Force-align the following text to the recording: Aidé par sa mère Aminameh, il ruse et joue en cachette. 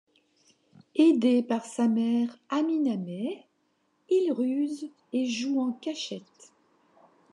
Aidé 0.97 1.43
par 1.43 1.63
sa 1.63 1.87
mère 1.87 2.35
Aminameh, 2.49 3.43
il 4.09 4.31
ruse 4.31 4.89
et 5.13 5.27
joue 5.27 5.59
en 5.61 5.73
cachette. 5.73 6.51